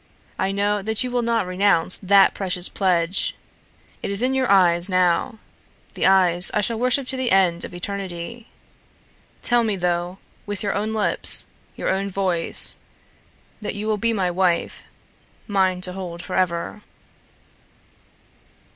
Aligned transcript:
I 0.39 0.51
know 0.51 0.81
that 0.81 1.03
you 1.03 1.11
will 1.11 1.21
not 1.21 1.45
renounce 1.45 1.99
that 2.01 2.33
precious 2.33 2.67
pledge. 2.69 3.35
It 4.01 4.09
is 4.09 4.23
in 4.23 4.33
your 4.33 4.49
eyes 4.49 4.89
now 4.89 5.37
the 5.93 6.07
eyes 6.07 6.49
I 6.55 6.61
shall 6.61 6.79
worship 6.79 7.05
to 7.09 7.17
the 7.17 7.31
end 7.31 7.63
of 7.63 7.71
eternity. 7.71 8.47
Tell 9.43 9.63
me, 9.63 9.75
though, 9.75 10.17
with 10.47 10.63
your 10.63 10.73
own 10.73 10.95
lips, 10.95 11.45
your 11.75 11.89
own 11.89 12.09
voice, 12.09 12.77
that 13.61 13.75
you 13.75 13.85
will 13.85 13.97
be 13.97 14.11
my 14.11 14.31
wife, 14.31 14.85
mine 15.45 15.81
to 15.81 15.93
hold 15.93 16.23
forever." 16.23 16.81